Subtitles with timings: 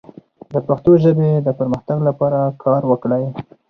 [0.53, 3.25] د پښتو ژبې د پرمختګ لپاره کار وکړئ.